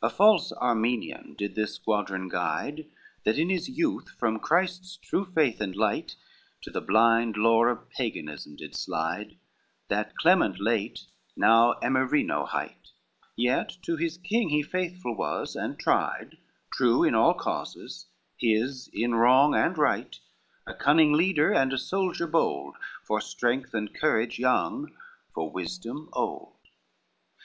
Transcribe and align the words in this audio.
XXXII 0.00 0.06
A 0.06 0.10
false 0.16 0.52
Armenian 0.52 1.34
did 1.36 1.56
this 1.56 1.74
squadron 1.74 2.28
guide, 2.28 2.86
That 3.24 3.36
in 3.36 3.50
his 3.50 3.68
youth 3.68 4.10
from 4.16 4.38
Christ's 4.38 4.96
true 4.96 5.24
faith 5.24 5.60
and 5.60 5.74
light 5.74 6.14
To 6.62 6.70
the 6.70 6.80
blind 6.80 7.36
lore 7.36 7.68
of 7.68 7.88
Paganism 7.90 8.54
did 8.54 8.76
slide, 8.76 9.36
That 9.88 10.14
Clement 10.14 10.60
late, 10.60 11.06
now 11.36 11.74
Emireno, 11.82 12.46
hight; 12.46 12.92
Yet 13.34 13.78
to 13.82 13.96
his 13.96 14.18
king 14.18 14.50
he 14.50 14.62
faithful 14.62 15.16
was, 15.16 15.56
and 15.56 15.76
tried 15.76 16.36
True 16.72 17.02
in 17.02 17.16
all 17.16 17.34
causes, 17.34 18.06
his 18.38 18.88
in 18.94 19.16
wrong 19.16 19.56
and 19.56 19.76
right: 19.76 20.16
A 20.68 20.74
cunning 20.74 21.12
leader 21.12 21.52
and 21.52 21.72
a 21.72 21.78
soldier 21.78 22.28
bold, 22.28 22.76
For 23.02 23.20
strength 23.20 23.74
and 23.74 23.92
courage, 23.92 24.38
young; 24.38 24.94
for 25.34 25.50
wisdom, 25.50 26.08
old. 26.12 26.54